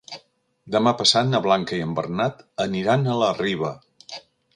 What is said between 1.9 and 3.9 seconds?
Bernat aniran a la Riba.